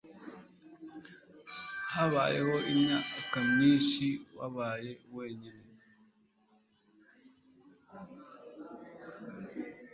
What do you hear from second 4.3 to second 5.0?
wabaye